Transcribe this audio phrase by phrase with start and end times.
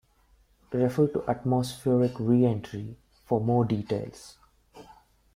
[0.73, 4.39] Refer to atmospheric reentry for more details.